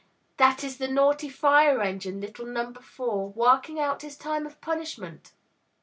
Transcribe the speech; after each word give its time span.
That 0.37 0.63
is 0.63 0.77
the 0.79 0.87
naughty 0.87 1.29
fire 1.29 1.79
engine, 1.79 2.19
little 2.21 2.47
Number 2.47 2.81
Four, 2.81 3.29
working 3.29 3.79
out 3.79 4.01
his 4.01 4.17
time 4.17 4.47
of 4.47 4.59
punishment. 4.59 5.31